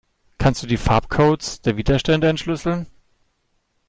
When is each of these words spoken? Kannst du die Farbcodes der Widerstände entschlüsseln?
Kannst 0.39 0.63
du 0.63 0.65
die 0.65 0.77
Farbcodes 0.77 1.61
der 1.61 1.77
Widerstände 1.77 2.27
entschlüsseln? 2.27 2.87